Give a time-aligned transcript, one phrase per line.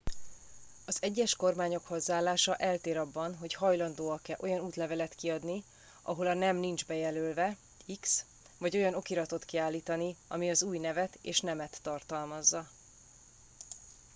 [0.85, 5.63] az egyes kormányok hozzáállása eltér abban hogy hajlandóak-e olyan útlevelet kiadni
[6.01, 7.57] ahol a nem nincs bejelölve
[7.99, 8.25] x
[8.57, 12.69] vagy olyan okiratot kiállítani ami az új nevet és nemet tartalmazza